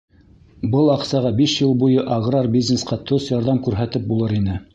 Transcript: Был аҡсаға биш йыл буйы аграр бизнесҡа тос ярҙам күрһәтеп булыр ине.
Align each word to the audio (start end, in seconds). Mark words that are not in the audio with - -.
Был 0.75 0.87
аҡсаға 0.93 1.31
биш 1.41 1.53
йыл 1.59 1.75
буйы 1.83 2.07
аграр 2.15 2.49
бизнесҡа 2.57 3.01
тос 3.13 3.29
ярҙам 3.35 3.61
күрһәтеп 3.69 4.11
булыр 4.15 4.37
ине. 4.43 4.59